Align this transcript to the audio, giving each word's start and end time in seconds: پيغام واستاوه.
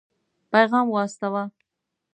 پيغام 0.51 0.87
واستاوه. 0.91 1.43